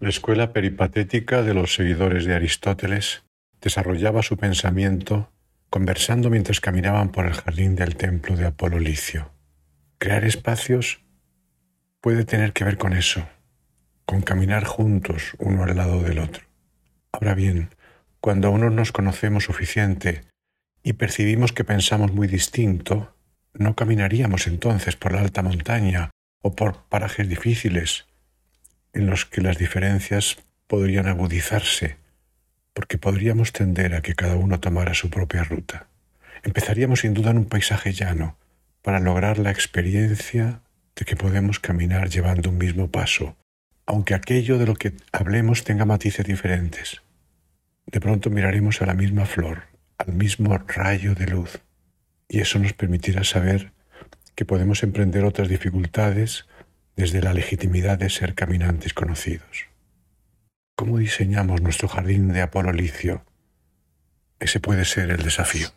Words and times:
La 0.00 0.08
escuela 0.08 0.54
peripatética 0.54 1.42
de 1.42 1.52
los 1.52 1.74
seguidores 1.74 2.24
de 2.24 2.34
Aristóteles 2.34 3.22
desarrollaba 3.60 4.22
su 4.22 4.38
pensamiento 4.38 5.30
conversando 5.68 6.30
mientras 6.30 6.58
caminaban 6.62 7.12
por 7.12 7.26
el 7.26 7.34
jardín 7.34 7.76
del 7.76 7.96
templo 7.96 8.34
de 8.34 8.46
Apolo 8.46 8.78
Licio. 8.78 9.30
Crear 9.98 10.24
espacios 10.24 11.02
puede 12.00 12.24
tener 12.24 12.54
que 12.54 12.64
ver 12.64 12.78
con 12.78 12.94
eso, 12.94 13.28
con 14.06 14.22
caminar 14.22 14.64
juntos 14.64 15.34
uno 15.36 15.64
al 15.64 15.76
lado 15.76 16.02
del 16.02 16.20
otro. 16.20 16.46
Ahora 17.12 17.34
bien, 17.34 17.68
cuando 18.22 18.48
aún 18.48 18.62
no 18.62 18.70
nos 18.70 18.92
conocemos 18.92 19.44
suficiente 19.44 20.22
y 20.82 20.94
percibimos 20.94 21.52
que 21.52 21.64
pensamos 21.64 22.10
muy 22.14 22.26
distinto, 22.26 23.14
no 23.52 23.76
caminaríamos 23.76 24.46
entonces 24.46 24.96
por 24.96 25.12
la 25.12 25.20
alta 25.20 25.42
montaña 25.42 26.08
o 26.40 26.56
por 26.56 26.84
parajes 26.88 27.28
difíciles 27.28 28.06
en 28.92 29.06
los 29.06 29.26
que 29.26 29.40
las 29.40 29.58
diferencias 29.58 30.38
podrían 30.66 31.06
agudizarse, 31.06 31.96
porque 32.72 32.98
podríamos 32.98 33.52
tender 33.52 33.94
a 33.94 34.02
que 34.02 34.14
cada 34.14 34.36
uno 34.36 34.60
tomara 34.60 34.94
su 34.94 35.10
propia 35.10 35.44
ruta. 35.44 35.86
Empezaríamos 36.42 37.00
sin 37.00 37.14
duda 37.14 37.30
en 37.30 37.38
un 37.38 37.44
paisaje 37.46 37.92
llano, 37.92 38.36
para 38.82 39.00
lograr 39.00 39.38
la 39.38 39.50
experiencia 39.50 40.62
de 40.96 41.04
que 41.04 41.16
podemos 41.16 41.60
caminar 41.60 42.08
llevando 42.08 42.50
un 42.50 42.58
mismo 42.58 42.90
paso, 42.90 43.36
aunque 43.86 44.14
aquello 44.14 44.58
de 44.58 44.66
lo 44.66 44.74
que 44.74 44.94
hablemos 45.12 45.64
tenga 45.64 45.84
matices 45.84 46.24
diferentes. 46.24 47.02
De 47.86 48.00
pronto 48.00 48.30
miraremos 48.30 48.80
a 48.82 48.86
la 48.86 48.94
misma 48.94 49.26
flor, 49.26 49.64
al 49.98 50.14
mismo 50.14 50.56
rayo 50.58 51.14
de 51.14 51.26
luz, 51.26 51.60
y 52.28 52.40
eso 52.40 52.58
nos 52.58 52.72
permitirá 52.72 53.24
saber 53.24 53.72
que 54.34 54.44
podemos 54.44 54.82
emprender 54.82 55.24
otras 55.24 55.48
dificultades 55.48 56.46
desde 56.96 57.22
la 57.22 57.32
legitimidad 57.32 57.98
de 57.98 58.10
ser 58.10 58.34
caminantes 58.34 58.94
conocidos. 58.94 59.66
¿Cómo 60.76 60.98
diseñamos 60.98 61.60
nuestro 61.60 61.88
jardín 61.88 62.32
de 62.32 62.42
Apolo 62.42 62.72
Licio? 62.72 63.24
Ese 64.38 64.60
puede 64.60 64.84
ser 64.84 65.10
el 65.10 65.22
desafío. 65.22 65.68